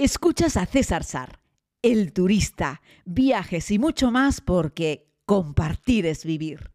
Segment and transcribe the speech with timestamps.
[0.00, 1.40] Escuchas a César Sar,
[1.82, 6.70] el turista, viajes y mucho más porque compartir es vivir.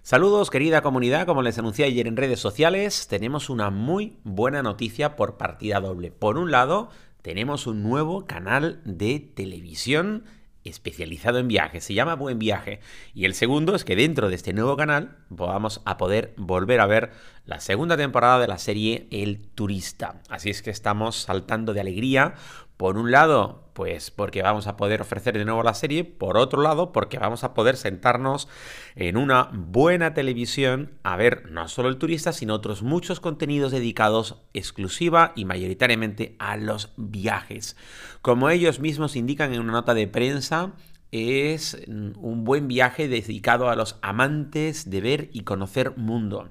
[0.00, 5.14] Saludos querida comunidad, como les anuncié ayer en redes sociales, tenemos una muy buena noticia
[5.14, 6.10] por partida doble.
[6.10, 6.88] Por un lado,
[7.20, 10.24] tenemos un nuevo canal de televisión
[10.64, 12.80] especializado en viajes, se llama Buen Viaje.
[13.14, 16.86] Y el segundo es que dentro de este nuevo canal vamos a poder volver a
[16.86, 17.10] ver
[17.44, 20.22] la segunda temporada de la serie El Turista.
[20.28, 22.34] Así es que estamos saltando de alegría
[22.76, 26.62] por un lado, pues porque vamos a poder ofrecer de nuevo la serie, por otro
[26.62, 28.48] lado, porque vamos a poder sentarnos
[28.96, 34.42] en una buena televisión a ver no solo el turista, sino otros muchos contenidos dedicados
[34.52, 37.76] exclusiva y mayoritariamente a los viajes.
[38.20, 40.72] Como ellos mismos indican en una nota de prensa,
[41.12, 46.48] es un buen viaje dedicado a los amantes de ver y conocer mundo.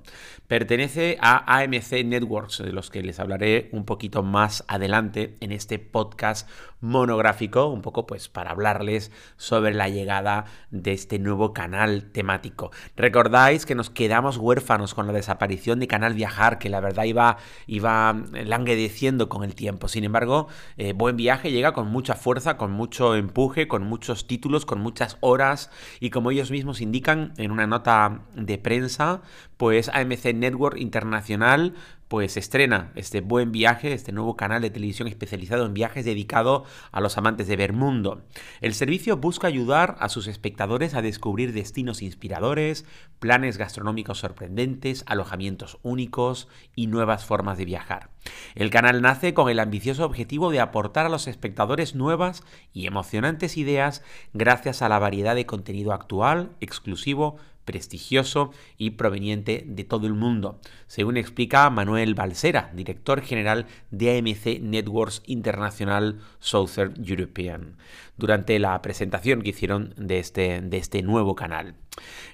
[0.47, 5.79] Pertenece a AMC Networks, de los que les hablaré un poquito más adelante en este
[5.79, 6.47] podcast
[6.81, 12.71] monográfico, un poco pues para hablarles sobre la llegada de este nuevo canal temático.
[12.95, 17.37] Recordáis que nos quedamos huérfanos con la desaparición de Canal Viajar, que la verdad iba,
[17.65, 19.87] iba languedeciendo con el tiempo.
[19.87, 24.50] Sin embargo, eh, Buen Viaje llega con mucha fuerza, con mucho empuje, con muchos títulos
[24.59, 29.21] con muchas horas y como ellos mismos indican en una nota de prensa,
[29.57, 31.73] pues AMC Network Internacional
[32.11, 36.99] pues estrena este buen viaje, este nuevo canal de televisión especializado en viajes dedicado a
[36.99, 38.21] los amantes de ver mundo.
[38.59, 42.83] El servicio busca ayudar a sus espectadores a descubrir destinos inspiradores,
[43.19, 48.09] planes gastronómicos sorprendentes, alojamientos únicos y nuevas formas de viajar.
[48.55, 53.55] El canal nace con el ambicioso objetivo de aportar a los espectadores nuevas y emocionantes
[53.55, 60.13] ideas gracias a la variedad de contenido actual, exclusivo, prestigioso y proveniente de todo el
[60.13, 67.77] mundo, según explica Manuel Balsera, director general de AMC Networks International Southern European,
[68.17, 71.75] durante la presentación que hicieron de este, de este nuevo canal.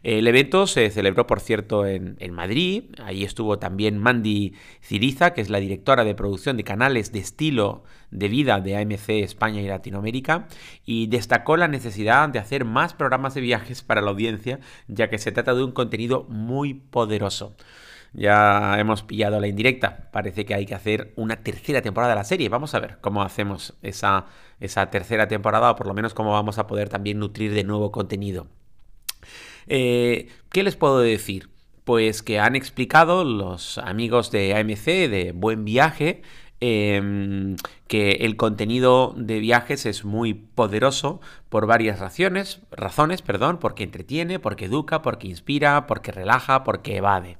[0.03, 2.83] El evento se celebró, por cierto, en, Madrid.
[3.03, 7.83] Ahí estuvo también Mandy Ciriza, que es la directora de producción de canales de estilo
[8.11, 10.47] de vida de AMC España y Latinoamérica,
[10.85, 15.17] y destacó la necesidad de hacer más programas de viajes para la audiencia, ya que
[15.17, 17.55] se trata de un contenido muy poderoso.
[18.13, 20.09] Ya hemos pillado la indirecta.
[20.11, 22.49] Parece que hay que hacer una tercera temporada de la serie.
[22.49, 24.25] Vamos a ver cómo hacemos esa,
[24.59, 27.91] esa tercera temporada o por lo menos cómo vamos a poder también nutrir de nuevo
[27.91, 28.47] contenido.
[29.67, 31.49] Eh, ¿Qué les puedo decir?
[31.83, 36.21] Pues que han explicado los amigos de AMC de Buen Viaje
[36.59, 37.55] em,
[37.87, 44.39] que el contenido de viajes es muy poderoso por varias razones, razones, perdón, porque entretiene,
[44.39, 47.37] porque educa, porque inspira, porque relaja, porque evade.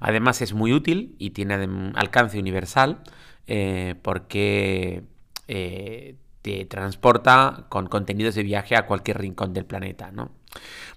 [0.00, 1.54] Además es muy útil y tiene
[1.94, 3.02] alcance universal
[3.46, 5.02] eh, porque
[5.48, 10.30] eh, te transporta con contenidos de viaje a cualquier rincón del planeta, ¿no?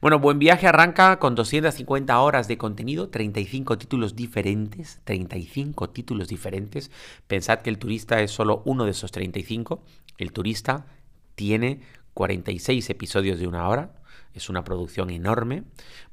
[0.02, 6.92] Bueno, Buen Viaje arranca con 250 horas de contenido, 35 títulos diferentes, 35 títulos diferentes.
[7.28, 9.82] Pensad que el turista es solo uno de esos 35.
[10.18, 10.86] El turista
[11.36, 11.82] tiene
[12.14, 14.05] 46 episodios de una hora
[14.36, 15.64] es una producción enorme.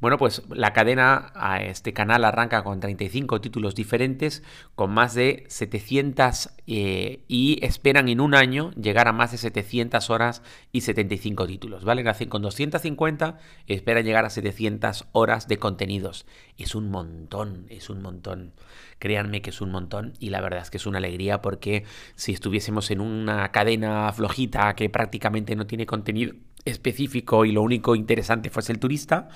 [0.01, 4.43] Bueno, pues la cadena a este canal arranca con 35 títulos diferentes,
[4.75, 10.09] con más de 700 eh, y esperan en un año llegar a más de 700
[10.11, 12.05] horas y 75 títulos, ¿vale?
[12.05, 16.25] Nacen con 250, esperan llegar a 700 horas de contenidos.
[16.57, 18.53] Es un montón, es un montón.
[19.01, 21.85] Créanme que es un montón y la verdad es que es una alegría porque
[22.15, 26.35] si estuviésemos en una cadena flojita que prácticamente no tiene contenido
[26.65, 29.29] específico y lo único interesante fuese el turista,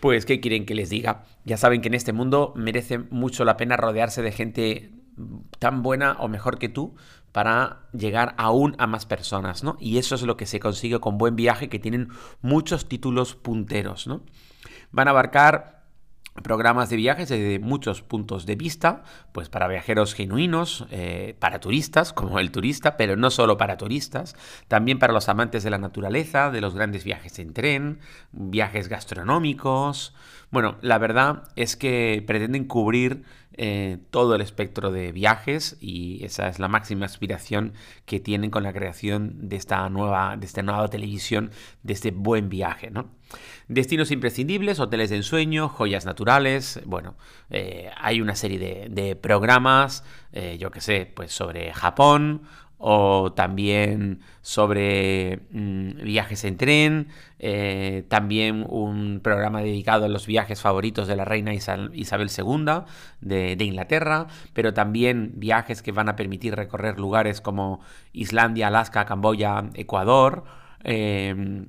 [0.00, 1.24] pues ¿qué quieren que les diga?
[1.44, 4.90] Ya saben que en este mundo merece mucho la pena rodearse de gente
[5.58, 6.94] tan buena o mejor que tú
[7.32, 9.76] para llegar aún a más personas, ¿no?
[9.80, 12.08] Y eso es lo que se consigue con buen viaje, que tienen
[12.40, 14.22] muchos títulos punteros, ¿no?
[14.90, 15.81] Van a abarcar
[16.42, 19.02] programas de viajes desde muchos puntos de vista,
[19.32, 24.34] pues para viajeros genuinos, eh, para turistas, como el turista, pero no solo para turistas,
[24.68, 27.98] también para los amantes de la naturaleza, de los grandes viajes en tren,
[28.32, 30.14] viajes gastronómicos.
[30.50, 33.24] Bueno, la verdad es que pretenden cubrir
[33.54, 37.74] eh, todo el espectro de viajes y esa es la máxima aspiración
[38.06, 41.50] que tienen con la creación de esta nueva, de televisión,
[41.82, 43.10] de este buen viaje, ¿no?
[43.68, 47.16] Destinos imprescindibles, hoteles de ensueño, joyas naturales, bueno,
[47.50, 52.42] eh, hay una serie de, programas, eh, yo que sé, pues sobre Japón
[52.84, 57.08] o también sobre mm, viajes en tren,
[57.38, 62.82] eh, también un programa dedicado a los viajes favoritos de la reina Isabel II
[63.20, 67.80] de, Inglaterra, pero también viajes que van a permitir recorrer lugares como
[68.12, 70.42] Islandia, Alaska, Camboya, Ecuador.
[70.82, 71.64] Eh,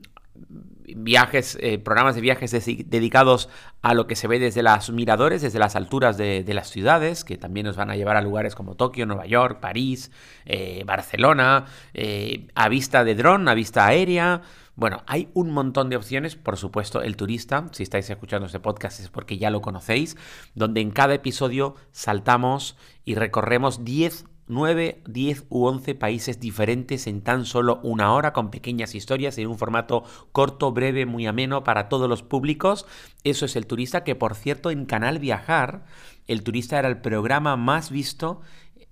[0.96, 3.50] viajes, eh, programas de viajes dedicados
[3.82, 7.38] a lo que se ve desde los miradores, desde las alturas de, las ciudades, que
[7.38, 10.12] también nos van a llevar a lugares como Tokio, Nueva York, París,
[10.46, 14.42] eh, Barcelona, eh, a vista de dron, a vista aérea.
[14.76, 19.00] Bueno, hay un montón de opciones, por supuesto, el turista, si estáis escuchando este podcast
[19.00, 20.18] es porque ya lo conocéis,
[20.56, 22.76] donde en cada episodio saltamos
[23.06, 28.52] y recorremos 10 9, 10 u 11 países diferentes en tan solo una hora con
[28.52, 32.86] pequeñas historias en un formato corto, breve, muy ameno para todos los públicos.
[33.24, 35.86] Eso es el turista que por cierto en Canal Viajar
[36.28, 38.42] el turista era el programa más visto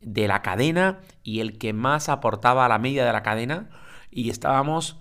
[0.02, 3.70] de la cadena y el que más aportaba a la media de la cadena
[4.10, 4.98] y estábamos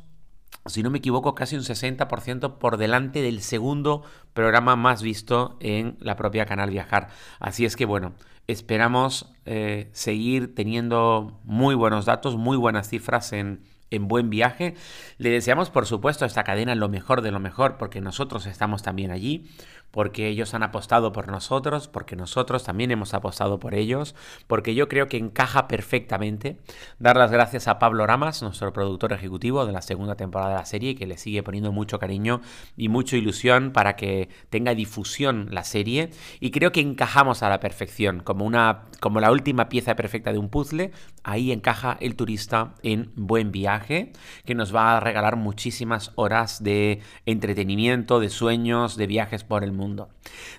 [0.67, 4.03] si no me equivoco, casi un 60% por delante del segundo
[4.35, 7.09] programa más visto en la propia Canal Viajar.
[7.39, 8.13] Así es que bueno,
[8.47, 14.75] Esperamos eh, seguir teniendo muy buenos datos, muy buenas cifras en, en buen viaje.
[15.19, 18.83] Le deseamos, por supuesto, a esta cadena lo mejor de lo mejor, porque nosotros estamos
[18.83, 19.49] también allí
[19.91, 24.15] porque ellos han apostado por nosotros, porque nosotros también hemos apostado por ellos,
[24.47, 26.59] porque yo creo que encaja perfectamente.
[26.99, 30.65] Dar las gracias a Pablo Ramas, nuestro productor ejecutivo de la segunda temporada de la
[30.65, 32.41] serie, que le sigue poniendo mucho cariño
[32.77, 36.11] y mucha ilusión para que tenga difusión la serie.
[36.39, 40.39] Y creo que encajamos a la perfección, como, una, como la última pieza perfecta de
[40.39, 40.93] un puzzle.
[41.25, 44.13] Ahí encaja el turista en buen viaje,
[44.45, 49.73] que nos va a regalar muchísimas horas de entretenimiento, de sueños, de viajes por el
[49.73, 50.09] mundo mundo.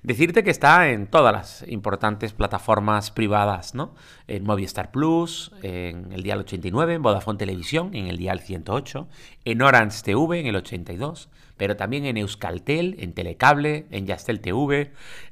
[0.04, 3.94] Decirte que está en todas las importantes plataformas privadas, ¿no?
[4.28, 9.08] En Movistar Plus, en el Dial 89, en Vodafone Televisión, en el Dial 108,
[9.46, 14.92] en Orange TV, en el 82, pero también en Euskaltel, en Telecable, en Yastel TV,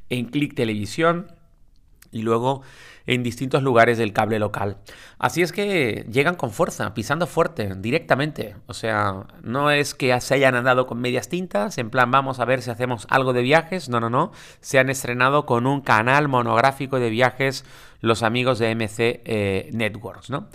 [0.09, 1.38] en Click Televisión
[2.11, 2.61] y luego
[3.09, 4.77] en distintos lugares del cable local.
[5.17, 8.55] Así es que llegan con fuerza, pisando fuerte, directamente.
[8.67, 12.45] O sea, no es que se hayan andado con medias tintas, en plan vamos a
[12.45, 13.89] ver si hacemos algo de viajes.
[13.89, 14.31] No, no, no.
[14.61, 17.65] Se han estrenado con un canal monográfico de viajes
[18.01, 20.47] los amigos de MC eh, Networks, ¿no?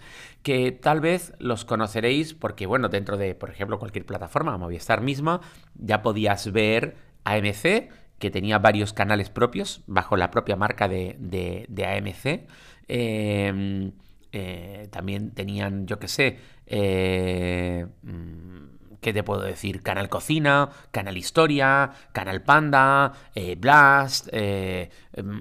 [0.43, 5.41] Que tal vez los conoceréis porque, bueno, dentro de, por ejemplo, cualquier plataforma, Movistar misma,
[5.75, 7.89] ya podías ver AMC
[8.25, 12.49] que tenía varios canales propios bajo la propia marca de, de, AMC.
[12.89, 13.93] Em,
[14.33, 19.83] eh, también tenían, yo qué sé, eh, mm, ¿qué te puedo decir?
[19.83, 24.89] Canal Cocina, Canal Historia, Canal Panda, eh, Blast, em,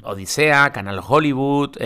[0.04, 1.78] Odisea, Canal Hollywood,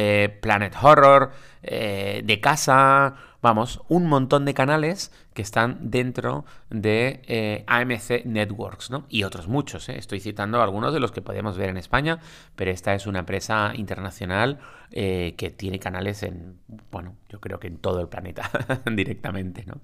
[0.41, 3.13] Planet Horror, De Casa,
[3.47, 9.05] vamos, un montón de canales que están dentro de eh, AMC Networks, ¿no?
[9.07, 9.97] Y otros muchos, ¿eh?
[9.97, 12.19] estoy citando algunos de los que podemos ver en España,
[12.57, 14.59] pero esta es una empresa internacional
[14.91, 16.59] eh, que tiene canales en,
[16.91, 18.51] bueno, yo creo que en todo el planeta
[18.91, 19.75] directamente, ¿no?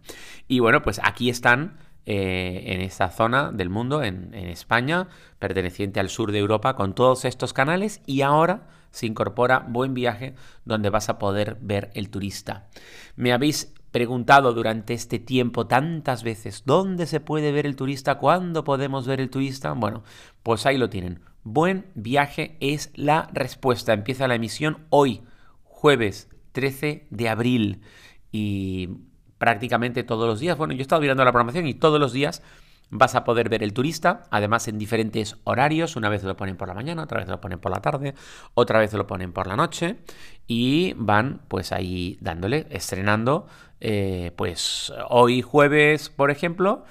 [0.50, 5.08] Y bueno, pues aquí están en esta zona del mundo, en, en, España,
[5.40, 10.36] perteneciente al sur de Europa, con todos estos canales y ahora se incorpora Buen Viaje,
[10.64, 12.70] donde vas a poder ver el turista.
[13.16, 18.20] Me habéis preguntado durante este tiempo tantas veces, ¿dónde se puede ver el turista?
[18.20, 19.74] ¿Cuándo podemos ver el turista?
[19.74, 20.04] Bueno,
[20.44, 21.22] pues ahí lo tienen.
[21.44, 23.94] Buen Viaje es la respuesta.
[23.94, 25.24] Empieza la emisión hoy,
[25.64, 27.82] jueves 13 de abril.
[28.32, 28.90] Y
[29.40, 32.44] prácticamente todos los días, bueno, yo he estado mirando la programación y todos los días
[32.96, 35.96] Vas a poder ver el turista, además en diferentes horarios.
[35.96, 38.14] Una vez lo ponen por la mañana, otra vez lo ponen por la tarde,
[38.54, 39.98] otra vez lo ponen por la noche.
[40.46, 43.48] Y van pues ahí dándole, estrenando.
[43.80, 46.86] Eh, pues hoy jueves, por ejemplo,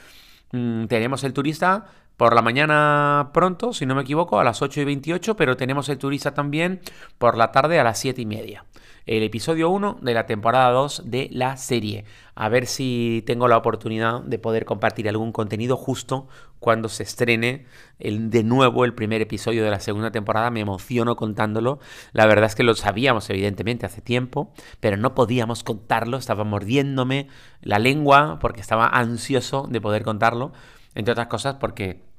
[0.50, 4.80] mm, tenemos el turista por la mañana pronto, si no me equivoco, a las 8
[4.80, 6.80] y 28, pero tenemos el turista también
[7.18, 8.64] por la tarde a las 7 y media
[9.06, 12.04] el episodio 1 de la temporada 2 de la serie.
[12.34, 16.28] A ver si tengo la oportunidad de poder compartir algún contenido justo
[16.60, 17.66] cuando se estrene
[17.98, 20.50] el, de nuevo el primer episodio de la segunda temporada.
[20.50, 21.80] Me emociono contándolo.
[22.12, 26.16] La verdad es que lo sabíamos evidentemente hace tiempo, pero no podíamos contarlo.
[26.16, 27.28] Estaba mordiéndome
[27.60, 30.52] la lengua porque estaba ansioso de poder contarlo.
[30.94, 32.11] Entre otras cosas porque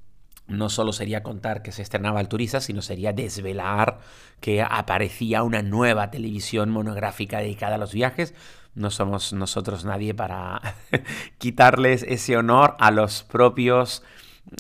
[0.53, 3.99] no solo sería contar que se estrenaba el turista, sino sería desvelar
[4.39, 8.33] que aparecía una nueva televisión monográfica dedicada a los viajes.
[8.75, 10.61] No somos nosotros nadie para
[11.37, 14.03] quitarles ese honor a los propios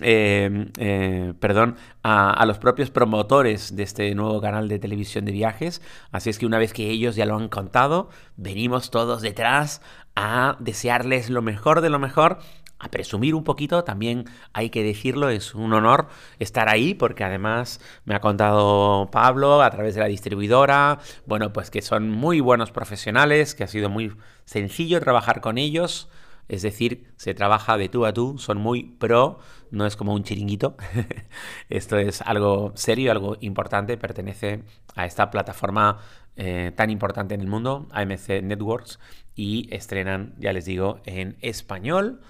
[0.01, 5.81] eh, eh, perdón, a, los propios promotores de este nuevo canal de televisión de viajes.
[6.11, 9.81] Así es que una vez que ellos ya lo han contado, venimos todos detrás
[10.15, 12.39] a desearles lo mejor de lo mejor
[12.83, 16.07] a presumir un poquito, también hay que decirlo, es un honor
[16.39, 21.71] estar ahí porque además me ha contado Pablo a través de la distribuidora, bueno, pues
[21.71, 24.13] que son muy buenos profesionales, que ha sido muy
[24.43, 26.09] sencillo trabajar con ellos,
[26.49, 29.39] es decir, se trabaja de tú a tú, son muy pro,
[29.71, 30.75] no es como un chiringuito.
[31.69, 34.63] Esto es algo serio, algo importante, pertenece
[34.95, 35.99] a esta plataforma
[36.35, 38.99] eh, tan importante en el mundo, AMC Networks,
[39.35, 42.21] y estrenan, ya les digo, en español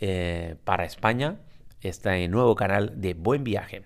[0.00, 1.38] eh, para España
[1.82, 3.82] este nuevo canal de Buen Viaje.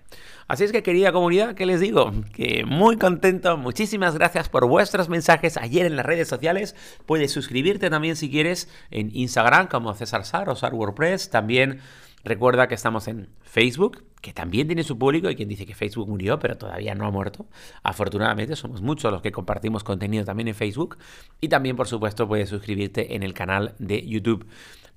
[0.47, 2.13] Así es que querida comunidad, ¿qué les digo?
[2.33, 6.75] Que muy contento, muchísimas gracias por vuestros mensajes ayer en las redes sociales.
[7.05, 11.29] Puedes suscribirte también si quieres en Instagram como César Sar o Sar WordPress.
[11.29, 11.79] También
[12.23, 15.29] recuerda que estamos en Facebook, que también tiene su público.
[15.29, 17.47] y quien dice que Facebook murió, pero todavía no ha muerto.
[17.83, 20.97] Afortunadamente somos muchos los que compartimos contenido también en Facebook.
[21.41, 24.45] Y también, por supuesto, puedes suscribirte en el canal de YouTube.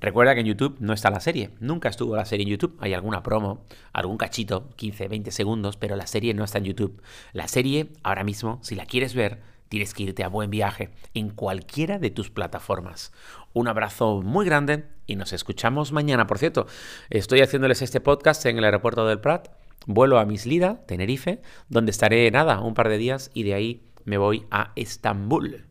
[0.01, 1.51] Recuerda que en YouTube no está la serie.
[1.61, 2.77] Nunca estuvo la serie en YouTube.
[2.81, 7.03] Hay alguna promo, algún cachito, 15, 20 segundos, pero la serie no está en YouTube.
[7.33, 11.31] La serie, ahora mismo, si la quieres ver, tienes que irte a buen viaje en
[11.31, 13.13] cualquiera de tus plataformas.
[13.53, 16.27] Un abrazo muy grande y nos escuchamos mañana.
[16.27, 16.67] Por cierto,
[17.11, 19.49] estoy haciéndoles este podcast en el aeropuerto del Prat.
[19.87, 24.19] Vuelo a Mislida, Tenerife, donde estaré nada, un par de días y de ahí me
[24.19, 25.70] voy a Estambul.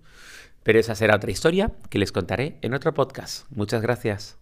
[0.70, 3.48] Pero esa será otra historia que les contaré en otro podcast.
[3.50, 4.38] Muchas gracias.